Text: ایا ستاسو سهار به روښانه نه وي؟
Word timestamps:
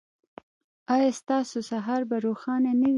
ایا 0.95 1.09
ستاسو 1.19 1.57
سهار 1.71 2.01
به 2.09 2.15
روښانه 2.25 2.71
نه 2.81 2.87
وي؟ 2.87 2.89